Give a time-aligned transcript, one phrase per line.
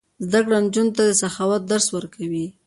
[0.25, 2.45] زده کړه نجونو ته د سخاوت درس ورکوي.